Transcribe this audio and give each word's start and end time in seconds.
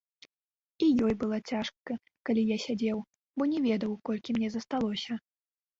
І 0.85 0.87
ёй 1.07 1.13
было 1.23 1.37
цяжка, 1.51 1.97
калі 2.31 2.47
я 2.49 2.57
сядзеў, 2.65 2.97
бо 3.39 3.51
не 3.53 3.59
ведаў, 3.69 3.91
колькі 4.09 4.29
мне 4.41 4.47
засталося. 4.57 5.23